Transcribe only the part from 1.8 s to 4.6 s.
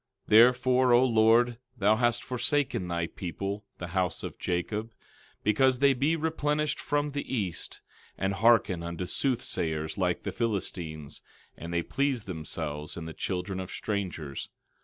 hast forsaken thy people, the house of